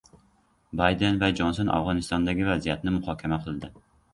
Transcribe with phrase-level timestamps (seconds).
[0.79, 3.75] Bayden va Jonson Afg‘onistondagi vaziyatni muhokama qildi